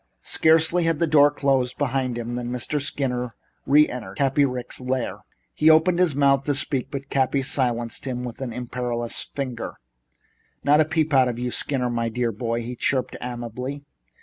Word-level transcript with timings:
Scarcely 0.23 0.85
had 0.85 0.97
the 0.97 1.05
door 1.05 1.29
closed 1.29 1.77
behind 1.77 2.17
him 2.17 2.33
than 2.33 2.49
Mr. 2.49 2.81
Skinner 2.81 3.35
re 3.67 3.87
entered 3.87 4.17
Cappy 4.17 4.43
Ricks' 4.45 4.81
lair. 4.81 5.19
He 5.53 5.69
opened 5.69 5.99
his 5.99 6.15
mouth 6.15 6.43
to 6.45 6.55
speak, 6.55 6.89
but 6.89 7.11
Cappy 7.11 7.43
silenced 7.43 8.05
him 8.05 8.23
with 8.23 8.41
an 8.41 8.51
imperious 8.51 9.21
finger. 9.25 9.75
"Not 10.63 10.81
a 10.81 10.85
peep 10.85 11.13
out 11.13 11.27
of 11.27 11.37
you, 11.37 11.51
Skinner, 11.51 11.91
my 11.91 12.09
dear 12.09 12.31
boy," 12.31 12.63
he 12.63 12.75
chirped 12.75 13.15
amiably. 13.21 13.83